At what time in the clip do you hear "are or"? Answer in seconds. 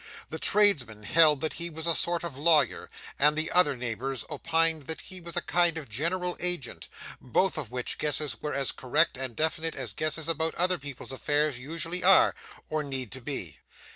12.03-12.81